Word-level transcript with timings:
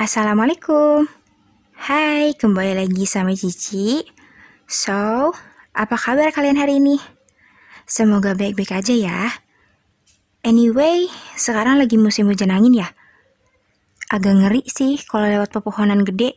Assalamualaikum. 0.00 1.04
Hai, 1.76 2.32
kembali 2.32 2.72
lagi 2.72 3.04
sama 3.04 3.36
Cici. 3.36 4.00
So, 4.64 5.28
apa 5.76 5.92
kabar 6.00 6.32
kalian 6.32 6.56
hari 6.56 6.80
ini? 6.80 6.96
Semoga 7.84 8.32
baik-baik 8.32 8.80
aja 8.80 8.96
ya. 8.96 9.28
Anyway, 10.40 11.04
sekarang 11.36 11.76
lagi 11.76 12.00
musim 12.00 12.32
hujan 12.32 12.48
angin 12.48 12.80
ya. 12.80 12.88
Agak 14.08 14.40
ngeri 14.40 14.64
sih 14.72 14.96
kalau 15.04 15.28
lewat 15.28 15.52
pepohonan 15.52 16.00
gede. 16.08 16.32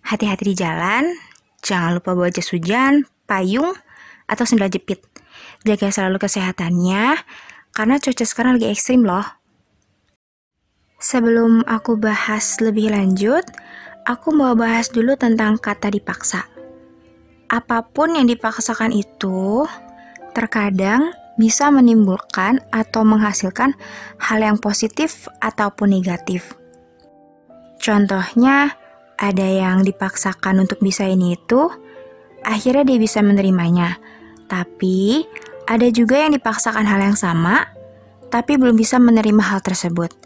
Hati-hati 0.00 0.48
di 0.48 0.56
jalan, 0.56 1.20
jangan 1.60 2.00
lupa 2.00 2.16
bawa 2.16 2.32
jas 2.32 2.48
hujan, 2.48 3.04
payung, 3.28 3.76
atau 4.24 4.48
sendal 4.48 4.72
jepit. 4.72 5.04
Jaga 5.68 5.92
selalu 5.92 6.16
kesehatannya, 6.16 7.12
karena 7.76 8.00
cuaca 8.00 8.24
sekarang 8.24 8.56
lagi 8.56 8.72
ekstrim 8.72 9.04
loh. 9.04 9.43
Sebelum 11.04 11.68
aku 11.68 12.00
bahas 12.00 12.56
lebih 12.64 12.88
lanjut, 12.88 13.44
aku 14.08 14.32
mau 14.32 14.56
bahas 14.56 14.88
dulu 14.88 15.12
tentang 15.20 15.60
kata 15.60 15.92
dipaksa. 15.92 16.48
Apa 17.52 17.84
pun 17.84 18.16
yang 18.16 18.24
dipaksakan 18.24 18.88
itu 18.88 19.68
terkadang 20.32 21.12
bisa 21.36 21.68
menimbulkan 21.68 22.64
atau 22.72 23.04
menghasilkan 23.04 23.76
hal 24.16 24.38
yang 24.40 24.56
positif 24.56 25.28
ataupun 25.44 25.92
negatif. 25.92 26.56
Contohnya, 27.76 28.72
ada 29.20 29.44
yang 29.44 29.84
dipaksakan 29.84 30.64
untuk 30.64 30.80
bisa 30.80 31.04
ini 31.04 31.36
itu, 31.36 31.68
akhirnya 32.48 32.80
dia 32.80 32.96
bisa 32.96 33.20
menerimanya. 33.20 34.00
Tapi, 34.48 35.28
ada 35.68 35.84
juga 35.92 36.24
yang 36.24 36.32
dipaksakan 36.32 36.88
hal 36.88 37.12
yang 37.12 37.18
sama, 37.20 37.68
tapi 38.32 38.56
belum 38.56 38.72
bisa 38.72 38.96
menerima 38.96 39.52
hal 39.52 39.60
tersebut 39.60 40.23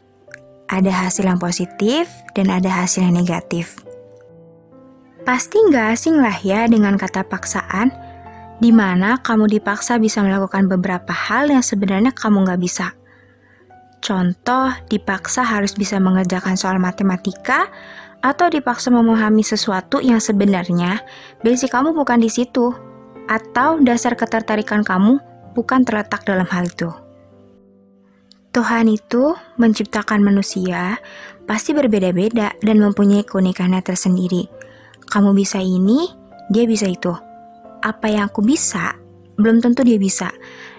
ada 0.69 0.93
hasil 0.93 1.25
yang 1.25 1.41
positif 1.41 2.09
dan 2.37 2.53
ada 2.53 2.69
hasil 2.69 3.05
yang 3.05 3.17
negatif. 3.17 3.81
Pasti 5.25 5.61
nggak 5.61 5.87
asing 5.93 6.21
lah 6.21 6.37
ya 6.41 6.65
dengan 6.69 6.97
kata 6.97 7.25
paksaan, 7.27 7.93
di 8.61 8.73
mana 8.73 9.21
kamu 9.21 9.49
dipaksa 9.61 10.01
bisa 10.01 10.25
melakukan 10.25 10.69
beberapa 10.69 11.13
hal 11.13 11.53
yang 11.53 11.65
sebenarnya 11.65 12.17
kamu 12.17 12.49
nggak 12.49 12.61
bisa. 12.61 12.97
Contoh, 13.99 14.73
dipaksa 14.89 15.43
harus 15.43 15.75
bisa 15.75 15.99
mengerjakan 15.99 16.55
soal 16.55 16.79
matematika, 16.79 17.69
atau 18.19 18.51
dipaksa 18.51 18.91
memahami 18.91 19.47
sesuatu 19.47 20.03
yang 20.03 20.19
sebenarnya 20.19 21.03
basic 21.43 21.71
kamu 21.71 21.95
bukan 21.95 22.19
di 22.19 22.31
situ, 22.31 22.75
atau 23.29 23.79
dasar 23.83 24.17
ketertarikan 24.19 24.83
kamu 24.83 25.21
bukan 25.55 25.83
terletak 25.85 26.25
dalam 26.25 26.47
hal 26.49 26.67
itu. 26.67 27.08
Tuhan 28.49 28.89
itu 28.89 29.37
menciptakan 29.61 30.25
manusia 30.25 30.97
pasti 31.45 31.77
berbeda-beda 31.77 32.57
dan 32.65 32.81
mempunyai 32.81 33.21
keunikannya 33.21 33.85
tersendiri. 33.85 34.49
Kamu 35.09 35.37
bisa 35.37 35.61
ini, 35.61 36.09
dia 36.49 36.65
bisa 36.65 36.89
itu. 36.89 37.13
Apa 37.85 38.09
yang 38.09 38.33
aku 38.33 38.41
bisa, 38.41 38.97
belum 39.37 39.61
tentu 39.61 39.85
dia 39.85 40.01
bisa. 40.01 40.33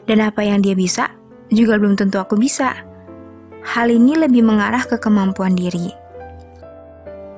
Dan 0.09 0.25
apa 0.25 0.41
yang 0.41 0.65
dia 0.65 0.73
bisa, 0.73 1.13
juga 1.53 1.77
belum 1.77 1.93
tentu 1.93 2.17
aku 2.17 2.37
bisa. 2.41 2.73
Hal 3.61 3.93
ini 3.93 4.17
lebih 4.17 4.41
mengarah 4.41 4.81
ke 4.89 4.97
kemampuan 4.97 5.53
diri. 5.53 5.93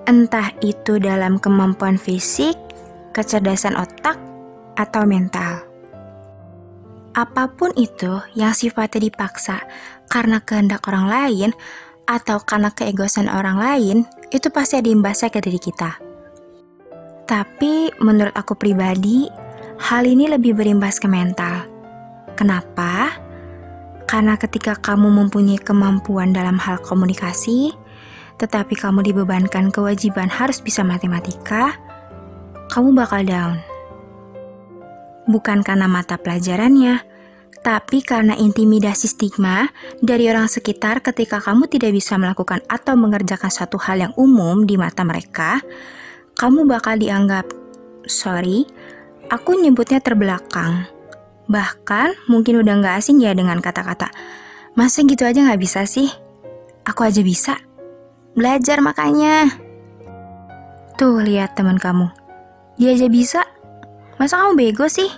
Entah 0.07 0.55
itu 0.63 0.95
dalam 0.95 1.43
kemampuan 1.43 1.99
fisik, 1.99 2.55
kecerdasan 3.11 3.75
otak, 3.75 4.15
atau 4.79 5.03
mental. 5.03 5.67
Apa 7.11 7.51
pun 7.51 7.75
itu 7.75 8.23
yang 8.39 8.55
sifatnya 8.55 9.11
dipaksa 9.11 9.59
karena 10.11 10.43
kehendak 10.43 10.83
orang 10.91 11.07
lain 11.07 11.49
atau 12.03 12.43
karena 12.43 12.67
keegoisan 12.75 13.31
orang 13.31 13.55
lain, 13.55 13.97
itu 14.35 14.51
pasti 14.51 14.75
ada 14.75 14.91
imbasnya 14.91 15.31
ke 15.31 15.39
diri 15.39 15.55
kita. 15.55 15.95
Tapi 17.23 17.95
menurut 18.03 18.35
aku 18.35 18.59
pribadi, 18.59 19.31
hal 19.79 20.03
ini 20.03 20.27
lebih 20.27 20.51
berimbas 20.51 20.99
ke 20.99 21.07
mental. 21.07 21.63
Kenapa? 22.35 23.15
Karena 24.03 24.35
ketika 24.35 24.75
kamu 24.75 25.07
mempunyai 25.07 25.63
kemampuan 25.63 26.35
dalam 26.35 26.59
hal 26.59 26.83
komunikasi, 26.83 27.71
tetapi 28.35 28.75
kamu 28.75 29.07
dibebankan 29.07 29.71
kewajiban 29.71 30.27
harus 30.27 30.59
bisa 30.59 30.83
matematika, 30.83 31.79
kamu 32.67 32.91
bakal 32.91 33.23
down 33.23 33.63
bukan 35.29 35.61
karena 35.61 35.85
mata 35.85 36.17
pelajarannya, 36.17 37.01
tapi 37.61 38.01
karena 38.01 38.33
intimidasi 38.33 39.05
stigma 39.05 39.69
dari 40.01 40.25
orang 40.29 40.49
sekitar 40.49 41.05
ketika 41.05 41.37
kamu 41.37 41.69
tidak 41.69 41.93
bisa 41.93 42.17
melakukan 42.17 42.65
atau 42.65 42.97
mengerjakan 42.97 43.53
satu 43.53 43.77
hal 43.77 44.01
yang 44.01 44.13
umum 44.17 44.65
di 44.65 44.81
mata 44.81 45.05
mereka, 45.05 45.61
kamu 46.37 46.65
bakal 46.65 46.97
dianggap, 46.97 47.45
sorry, 48.09 48.65
aku 49.29 49.61
nyebutnya 49.61 50.01
terbelakang. 50.01 50.89
Bahkan 51.45 52.27
mungkin 52.29 52.65
udah 52.65 52.73
nggak 52.81 52.95
asing 52.97 53.21
ya 53.21 53.37
dengan 53.37 53.61
kata-kata, 53.61 54.09
masa 54.73 55.05
gitu 55.05 55.21
aja 55.21 55.45
nggak 55.45 55.61
bisa 55.61 55.85
sih? 55.85 56.09
Aku 56.85 57.05
aja 57.05 57.21
bisa. 57.21 57.61
Belajar 58.33 58.81
makanya. 58.81 59.47
Tuh 60.97 61.21
lihat 61.21 61.53
teman 61.53 61.77
kamu, 61.77 62.09
dia 62.77 62.93
aja 62.95 63.05
bisa, 63.09 63.41
Masa 64.21 64.37
kamu 64.37 64.53
bego 64.53 64.85
sih? 64.85 65.09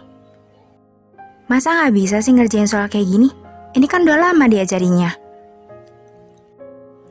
Masa 1.51 1.75
nggak 1.75 1.93
bisa 1.93 2.23
sih 2.23 2.31
ngerjain 2.31 2.69
soal 2.69 2.87
kayak 2.87 3.03
gini? 3.03 3.29
Ini 3.75 3.85
kan 3.89 4.07
udah 4.07 4.31
lama 4.31 4.47
diajarinya. 4.47 5.11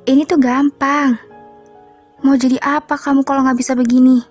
Ini 0.09 0.25
tuh 0.25 0.41
gampang. 0.41 1.21
Mau 2.25 2.39
jadi 2.39 2.57
apa 2.63 2.97
kamu 2.97 3.29
kalau 3.29 3.45
nggak 3.45 3.59
bisa 3.61 3.77
begini? 3.77 4.25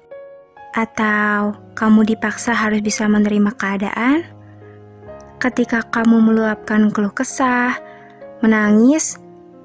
Atau 0.74 1.54
kamu 1.78 2.08
dipaksa 2.08 2.56
harus 2.56 2.82
bisa 2.82 3.06
menerima 3.06 3.52
keadaan? 3.54 4.26
Ketika 5.38 5.86
kamu 5.86 6.32
meluapkan 6.32 6.90
keluh 6.90 7.14
kesah, 7.14 7.78
menangis, 8.42 9.22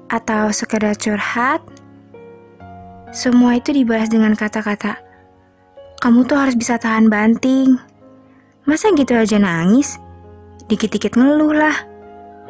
atau 0.07 0.53
sekedar 0.53 0.93
curhat, 0.95 1.59
semua 3.11 3.57
itu 3.57 3.73
dibahas 3.73 4.07
dengan 4.11 4.37
kata-kata, 4.37 4.99
kamu 5.97 6.29
tuh 6.29 6.37
harus 6.37 6.55
bisa 6.55 6.77
tahan 6.77 7.09
banting. 7.09 7.79
Masa 8.67 8.91
gitu 8.93 9.15
aja 9.15 9.39
nangis? 9.39 10.06
Dikit-dikit 10.67 11.15
ngeluh 11.15 11.55
lah. 11.55 11.75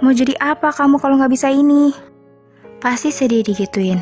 Mau 0.02 0.14
jadi 0.14 0.34
apa 0.42 0.74
kamu 0.74 0.98
kalau 0.98 1.22
nggak 1.22 1.34
bisa 1.34 1.54
ini? 1.54 1.94
Pasti 2.82 3.14
sedih 3.14 3.46
digituin. 3.46 4.02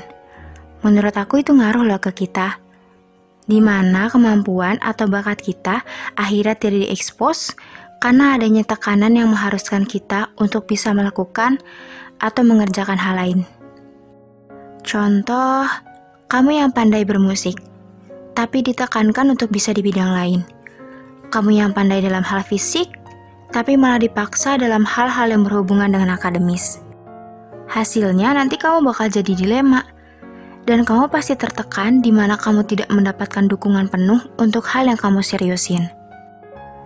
Menurut 0.84 1.16
aku 1.20 1.44
itu 1.44 1.52
ngaruh 1.52 1.84
loh 1.84 2.00
ke 2.00 2.16
kita. 2.16 2.60
Di 3.46 3.60
mana 3.60 4.08
kemampuan 4.08 4.80
atau 4.80 5.06
bakat 5.12 5.44
kita 5.44 5.84
akhirnya 6.16 6.56
tidak 6.56 6.88
diekspos 6.88 7.54
karena 8.00 8.40
adanya 8.40 8.64
tekanan 8.64 9.20
yang 9.20 9.30
mengharuskan 9.36 9.84
kita 9.84 10.32
untuk 10.40 10.66
bisa 10.66 10.96
melakukan 10.96 11.60
atau 12.24 12.42
mengerjakan 12.48 12.96
hal 12.96 13.20
lain. 13.20 13.40
Contoh, 14.86 15.68
kamu 16.32 16.64
yang 16.64 16.70
pandai 16.72 17.04
bermusik, 17.04 17.60
tapi 18.32 18.64
ditekankan 18.64 19.36
untuk 19.36 19.52
bisa 19.52 19.76
di 19.76 19.84
bidang 19.84 20.12
lain. 20.12 20.40
Kamu 21.34 21.52
yang 21.52 21.76
pandai 21.76 22.00
dalam 22.00 22.24
hal 22.24 22.46
fisik, 22.48 22.95
tapi 23.56 23.80
malah 23.80 24.04
dipaksa 24.04 24.60
dalam 24.60 24.84
hal-hal 24.84 25.32
yang 25.32 25.48
berhubungan 25.48 25.88
dengan 25.88 26.20
akademis. 26.20 26.84
Hasilnya 27.72 28.36
nanti 28.36 28.60
kamu 28.60 28.84
bakal 28.84 29.08
jadi 29.08 29.32
dilema, 29.32 29.88
dan 30.68 30.84
kamu 30.84 31.08
pasti 31.08 31.40
tertekan 31.40 32.04
di 32.04 32.12
mana 32.12 32.36
kamu 32.36 32.68
tidak 32.68 32.92
mendapatkan 32.92 33.48
dukungan 33.48 33.88
penuh 33.88 34.20
untuk 34.36 34.68
hal 34.68 34.92
yang 34.92 35.00
kamu 35.00 35.24
seriusin. 35.24 35.88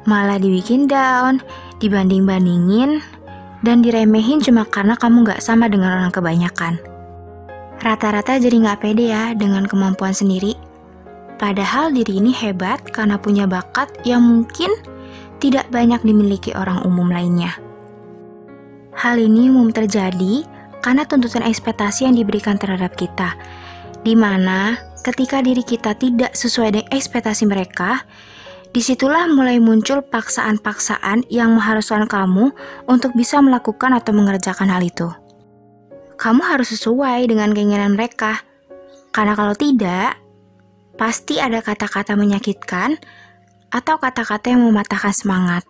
Malah 0.06 0.38
dibikin 0.38 0.86
down, 0.86 1.42
dibanding-bandingin, 1.82 3.02
dan 3.66 3.82
diremehin 3.82 4.38
cuma 4.38 4.70
karena 4.70 4.94
kamu 4.94 5.26
gak 5.26 5.42
sama 5.42 5.66
dengan 5.66 5.98
orang 5.98 6.14
kebanyakan. 6.14 6.78
Rata-rata 7.82 8.38
jadi 8.38 8.70
gak 8.70 8.86
pede 8.86 9.10
ya 9.10 9.34
dengan 9.34 9.66
kemampuan 9.66 10.14
sendiri 10.14 10.70
Padahal 11.40 11.96
diri 11.96 12.20
ini 12.20 12.36
hebat 12.36 12.84
karena 12.92 13.16
punya 13.16 13.48
bakat 13.48 13.88
yang 14.04 14.20
mungkin 14.20 14.68
tidak 15.40 15.72
banyak 15.72 16.04
dimiliki 16.04 16.52
orang 16.56 16.84
umum 16.84 17.08
lainnya. 17.10 17.56
Hal 18.96 19.16
ini 19.16 19.48
umum 19.48 19.72
terjadi 19.72 20.44
karena 20.84 21.08
tuntutan 21.08 21.44
ekspektasi 21.44 22.08
yang 22.08 22.16
diberikan 22.20 22.60
terhadap 22.60 22.96
kita, 23.00 23.36
di 24.04 24.16
mana 24.16 24.76
ketika 25.04 25.40
diri 25.40 25.64
kita 25.64 25.96
tidak 25.96 26.36
sesuai 26.36 26.76
dengan 26.76 26.90
ekspektasi 26.92 27.48
mereka, 27.48 28.04
di 28.70 28.84
situlah 28.84 29.26
mulai 29.32 29.58
muncul 29.58 30.04
paksaan-paksaan 30.06 31.26
yang 31.32 31.58
mengharuskan 31.58 32.06
kamu 32.06 32.54
untuk 32.86 33.16
bisa 33.18 33.42
melakukan 33.42 33.98
atau 33.98 34.14
mengerjakan 34.14 34.70
hal 34.70 34.84
itu. 34.84 35.10
Kamu 36.20 36.44
harus 36.44 36.76
sesuai 36.76 37.32
dengan 37.32 37.56
keinginan 37.56 37.96
mereka, 37.96 38.44
karena 39.16 39.34
kalau 39.34 39.56
tidak, 39.56 40.20
pasti 41.00 41.40
ada 41.40 41.64
kata-kata 41.64 42.20
menyakitkan 42.20 43.00
atau 43.70 44.02
kata-kata 44.02 44.54
yang 44.54 44.66
mematahkan 44.66 45.14
semangat. 45.14 45.64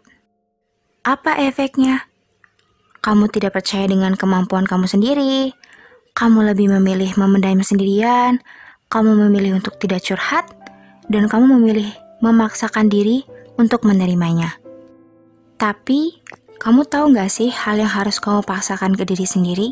Apa 1.03 1.39
efeknya? 1.39 2.07
Kamu 2.99 3.31
tidak 3.31 3.55
percaya 3.55 3.87
dengan 3.87 4.19
kemampuan 4.19 4.67
kamu 4.67 4.83
sendiri, 4.87 5.55
kamu 6.15 6.51
lebih 6.51 6.67
memilih 6.79 7.15
memendam 7.15 7.63
sendirian, 7.63 8.43
kamu 8.91 9.15
memilih 9.27 9.63
untuk 9.63 9.79
tidak 9.79 10.03
curhat, 10.03 10.43
dan 11.07 11.31
kamu 11.31 11.55
memilih 11.55 11.87
memaksakan 12.19 12.91
diri 12.91 13.23
untuk 13.55 13.87
menerimanya. 13.87 14.59
Tapi, 15.55 16.19
kamu 16.59 16.87
tahu 16.87 17.15
gak 17.15 17.31
sih 17.31 17.51
hal 17.51 17.79
yang 17.79 17.91
harus 17.91 18.19
kamu 18.19 18.43
paksakan 18.43 18.95
ke 18.99 19.07
diri 19.07 19.23
sendiri? 19.23 19.71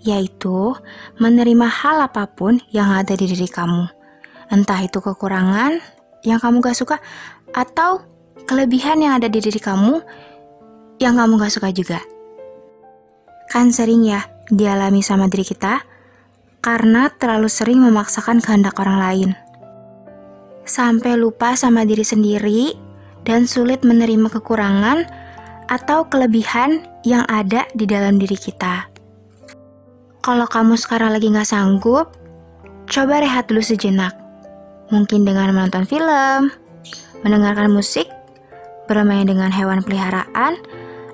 Yaitu 0.00 0.72
menerima 1.20 1.68
hal 1.68 2.00
apa 2.08 2.24
pun 2.28 2.60
yang 2.72 2.88
ada 2.92 3.12
di 3.12 3.28
diri 3.28 3.48
kamu. 3.48 3.84
Entah 4.48 4.80
itu 4.80 5.02
kekurangan 5.02 5.95
yang 6.26 6.42
kamu 6.42 6.58
gak 6.58 6.74
suka, 6.74 6.98
atau 7.54 8.02
kelebihan 8.50 8.98
yang 8.98 9.14
ada 9.16 9.30
di 9.30 9.38
diri 9.38 9.62
kamu 9.62 10.02
yang 10.98 11.14
kamu 11.14 11.38
gak 11.38 11.54
suka 11.54 11.70
juga. 11.70 12.02
Kan 13.46 13.70
sering 13.70 14.02
ya 14.02 14.26
dialami 14.50 15.00
sama 15.06 15.30
diri 15.30 15.46
kita 15.46 15.86
karena 16.58 17.14
terlalu 17.14 17.46
sering 17.46 17.78
memaksakan 17.78 18.42
kehendak 18.42 18.74
orang 18.82 18.98
lain. 18.98 19.30
Sampai 20.66 21.14
lupa 21.14 21.54
sama 21.54 21.86
diri 21.86 22.02
sendiri 22.02 22.74
dan 23.22 23.46
sulit 23.46 23.86
menerima 23.86 24.26
kekurangan 24.34 25.06
atau 25.70 26.10
kelebihan 26.10 26.82
yang 27.06 27.22
ada 27.30 27.70
di 27.74 27.86
dalam 27.86 28.18
diri 28.18 28.34
kita. 28.34 28.90
Kalau 30.26 30.46
kamu 30.50 30.74
sekarang 30.74 31.14
lagi 31.14 31.30
gak 31.30 31.46
sanggup, 31.46 32.10
coba 32.90 33.22
rehat 33.22 33.46
dulu 33.46 33.62
sejenak. 33.62 34.25
Mungkin 34.94 35.26
dengan 35.26 35.50
menonton 35.50 35.82
film, 35.82 36.54
mendengarkan 37.26 37.72
musik, 37.74 38.06
bermain 38.86 39.26
dengan 39.26 39.50
hewan 39.50 39.82
peliharaan, 39.82 40.58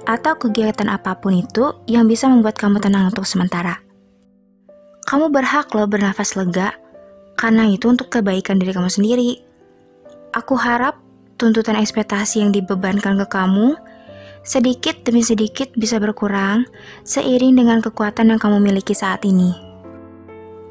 atau 0.05 0.35
kegiatan 0.37 0.91
apa 0.91 1.17
pun 1.17 1.33
itu 1.39 1.73
yang 1.87 2.11
bisa 2.11 2.27
membuat 2.27 2.59
kamu 2.59 2.83
tenang 2.83 3.09
untuk 3.09 3.25
sementara. 3.25 3.81
Kamu 5.09 5.31
berhak 5.33 5.73
loh 5.73 5.89
bernafas 5.89 6.37
lega, 6.37 6.77
karena 7.41 7.67
itu 7.71 7.89
untuk 7.89 8.13
kebaikan 8.13 8.61
diri 8.61 8.77
kamu 8.77 8.91
sendiri. 8.93 9.41
Aku 10.37 10.57
harap 10.57 11.01
tuntutan 11.41 11.75
ekspektasi 11.81 12.45
yang 12.45 12.53
dibebankan 12.55 13.19
ke 13.25 13.27
kamu 13.27 13.75
sedikit 14.43 15.07
demi 15.07 15.23
sedikit 15.23 15.71
bisa 15.79 16.03
berkurang 16.03 16.67
seiring 17.07 17.55
dengan 17.55 17.79
kekuatan 17.79 18.35
yang 18.35 18.41
kamu 18.43 18.59
miliki 18.59 18.95
saat 18.95 19.23
ini. 19.23 19.55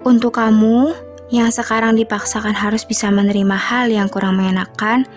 Untuk 0.04 0.36
kamu 0.36 0.92
yang 1.32 1.48
sekarang 1.50 1.96
dipaksakan 1.96 2.52
harus 2.52 2.84
bisa 2.84 3.08
menerima 3.08 3.56
hal 3.56 3.88
yang 3.88 4.12
kurang 4.12 4.36
mengenakan, 4.38 5.08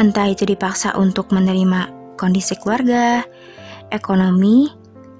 entah 0.00 0.26
itu 0.26 0.48
dipaksa 0.48 0.96
untuk 0.96 1.28
menerima 1.28 1.92
kondisi 2.16 2.56
keluarga, 2.56 3.20
ekonomi, 3.92 4.72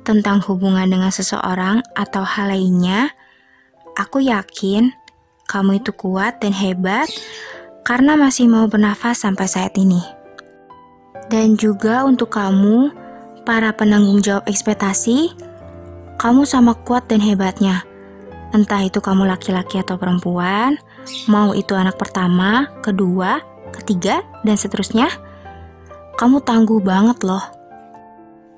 tentang 0.03 0.43
hubungan 0.49 0.89
dengan 0.91 1.13
seseorang 1.15 1.85
atau 1.95 2.27
hal 2.27 2.51
lainnya, 2.51 3.15
aku 3.95 4.25
yakin 4.25 4.91
kamu 5.47 5.85
itu 5.85 5.93
kuat 5.95 6.43
dan 6.43 6.51
hebat 6.57 7.07
karena 7.87 8.19
masih 8.19 8.51
mau 8.51 8.67
bernafas 8.67 9.23
sampai 9.23 9.47
saat 9.47 9.75
ini. 9.79 10.03
Dan 11.31 11.55
juga 11.55 12.03
untuk 12.03 12.35
kamu, 12.35 12.93
para 13.47 13.73
penanggung 13.73 14.21
jawab 14.21 14.45
ekspektasi, 14.47 15.33
kamu 16.19 16.47
sama 16.47 16.77
kuat 16.83 17.07
dan 17.09 17.23
hebatnya. 17.23 17.83
Entah 18.53 18.85
itu 18.85 19.01
kamu 19.01 19.25
laki-laki 19.25 19.81
atau 19.81 19.97
perempuan, 19.97 20.77
mau 21.25 21.57
itu 21.57 21.73
anak 21.73 21.97
pertama, 21.97 22.69
kedua, 22.85 23.41
ketiga, 23.73 24.21
dan 24.45 24.61
seterusnya 24.61 25.09
kamu 26.21 26.45
tangguh 26.45 26.81
banget 26.85 27.25
loh. 27.25 27.43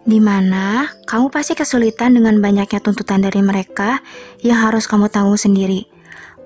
Di 0.05 0.21
mana 0.21 0.85
kamu 1.09 1.33
pasti 1.33 1.57
kesulitan 1.57 2.13
dengan 2.13 2.37
banyaknya 2.43 2.83
tuntutan 2.83 3.25
dari 3.25 3.41
mereka 3.41 4.05
yang 4.45 4.61
harus 4.61 4.85
kamu 4.85 5.09
tanggung 5.09 5.41
sendiri. 5.41 5.89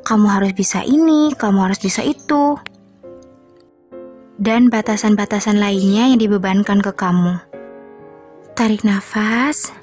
Kamu 0.07 0.31
harus 0.31 0.55
bisa 0.55 0.87
ini, 0.87 1.35
kamu 1.35 1.67
harus 1.67 1.83
bisa 1.83 2.07
itu. 2.07 2.55
Dan 4.39 4.71
batasan-batasan 4.71 5.59
lainnya 5.59 6.07
yang 6.07 6.23
dibebankan 6.23 6.79
ke 6.79 6.95
kamu. 6.95 7.43
Tarik 8.55 8.87
nafas, 8.87 9.75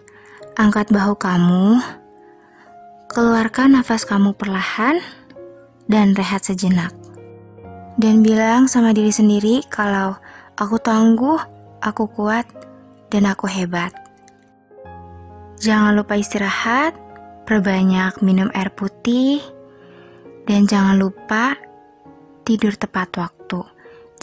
angkat 0.56 0.88
bahu 0.96 1.20
kamu, 1.20 1.84
keluarkan 3.16 3.80
nafas 3.80 4.04
kamu 4.04 4.36
perlahan, 4.36 5.00
dan 5.88 6.12
rehat 6.20 6.44
sejenak. 6.44 6.92
Dan 7.96 8.20
bilang 8.20 8.68
sama 8.68 8.92
diri 8.92 9.16
sendiri 9.16 9.64
kalau 9.72 10.20
Aku 10.56 10.80
tangguh, 10.80 11.36
aku 11.84 12.08
kuat, 12.16 12.48
dan 13.12 13.28
aku 13.28 13.44
hebat. 13.44 13.92
Jangan 15.60 16.00
lupa 16.00 16.16
istirahat, 16.16 16.96
perbanyak 17.44 18.24
minum 18.24 18.48
air 18.56 18.72
putih, 18.72 19.44
dan 20.48 20.64
jangan 20.64 20.96
lupa 20.96 21.60
tidur 22.48 22.80
tepat 22.80 23.12
waktu. 23.20 23.68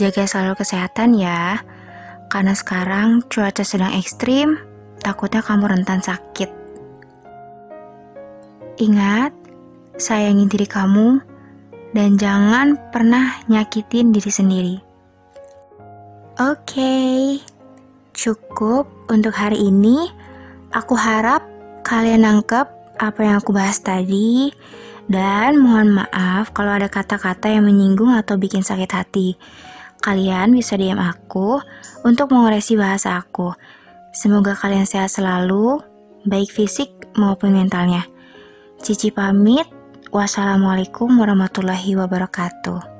Jaga 0.00 0.25
selalu 0.25 0.65
kesehatan 0.65 1.21
ya, 1.21 1.61
karena 2.33 2.56
sekarang 2.56 3.21
cuaca 3.29 3.61
sedang 3.61 3.93
ekstrim, 3.93 4.56
takutnya 5.05 5.44
kamu 5.44 5.69
rentan 5.69 6.00
sakit. 6.00 6.62
Ingat, 8.81 9.37
sayangi 10.01 10.49
diri 10.49 10.65
kamu, 10.65 11.21
dan 11.93 12.17
jangan 12.17 12.81
pernah 12.89 13.37
nyakitin 13.49 14.17
diri 14.17 14.33
sendiri. 14.33 14.77
Oke, 16.41 16.81
okay, 16.81 17.17
cukup 18.17 18.89
untuk 19.13 19.37
hari 19.37 19.61
ini. 19.69 20.09
Aku 20.73 20.97
harap 20.97 21.45
kalian 21.85 22.25
nangkep 22.25 22.65
apa 22.97 23.21
yang 23.21 23.37
aku 23.37 23.53
bahas 23.53 23.77
tadi. 23.85 24.49
Dan 25.05 25.61
mohon 25.61 25.93
maaf 25.93 26.57
kalau 26.57 26.73
ada 26.73 26.89
kata-kata 26.89 27.53
yang 27.53 27.69
menyinggung 27.69 28.15
atau 28.17 28.41
bikin 28.41 28.65
sakit 28.65 28.89
hati. 28.89 29.37
Kalian 30.01 30.57
bisa 30.57 30.81
diam 30.81 30.97
aku 30.97 31.61
untuk 32.09 32.33
mengoreksi 32.33 32.81
bahasa 32.81 33.21
aku. 33.21 33.53
Semoga 34.17 34.57
kalian 34.57 34.89
sehat 34.89 35.13
selalu, 35.13 35.85
baik 36.25 36.49
fisik 36.49 36.89
maupun 37.19 37.53
mentalnya. 37.53 38.12
Cici 38.82 39.14
pamit. 39.14 39.62
Wassalamualaikum 40.11 41.08
warahmatullahi 41.23 41.94
wabarakatuh. 41.96 42.92